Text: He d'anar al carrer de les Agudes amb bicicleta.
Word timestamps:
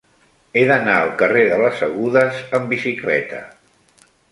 He 0.59 0.61
d'anar 0.71 0.95
al 1.01 1.11
carrer 1.19 1.43
de 1.51 1.59
les 1.65 1.85
Agudes 1.89 2.41
amb 2.61 2.73
bicicleta. 2.77 3.45